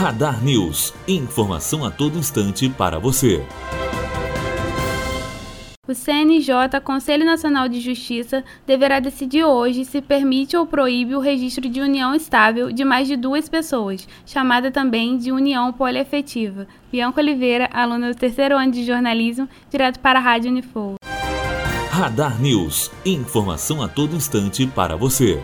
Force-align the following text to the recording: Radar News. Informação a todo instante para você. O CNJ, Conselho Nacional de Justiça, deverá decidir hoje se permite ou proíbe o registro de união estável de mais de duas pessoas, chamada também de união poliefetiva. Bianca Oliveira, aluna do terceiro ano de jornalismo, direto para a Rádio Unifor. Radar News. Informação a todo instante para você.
Radar 0.00 0.44
News. 0.44 0.94
Informação 1.08 1.84
a 1.84 1.90
todo 1.90 2.16
instante 2.16 2.68
para 2.68 3.00
você. 3.00 3.44
O 5.88 5.92
CNJ, 5.92 6.80
Conselho 6.84 7.24
Nacional 7.24 7.68
de 7.68 7.80
Justiça, 7.80 8.44
deverá 8.64 9.00
decidir 9.00 9.42
hoje 9.42 9.84
se 9.84 10.00
permite 10.00 10.56
ou 10.56 10.64
proíbe 10.64 11.16
o 11.16 11.18
registro 11.18 11.68
de 11.68 11.80
união 11.80 12.14
estável 12.14 12.70
de 12.70 12.84
mais 12.84 13.08
de 13.08 13.16
duas 13.16 13.48
pessoas, 13.48 14.06
chamada 14.24 14.70
também 14.70 15.18
de 15.18 15.32
união 15.32 15.72
poliefetiva. 15.72 16.68
Bianca 16.92 17.20
Oliveira, 17.20 17.68
aluna 17.72 18.12
do 18.12 18.16
terceiro 18.16 18.56
ano 18.56 18.70
de 18.70 18.84
jornalismo, 18.84 19.48
direto 19.68 19.98
para 19.98 20.20
a 20.20 20.22
Rádio 20.22 20.52
Unifor. 20.52 20.94
Radar 21.90 22.40
News. 22.40 22.92
Informação 23.04 23.82
a 23.82 23.88
todo 23.88 24.14
instante 24.14 24.64
para 24.64 24.94
você. 24.94 25.42